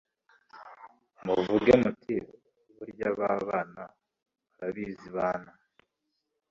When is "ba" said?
3.19-3.29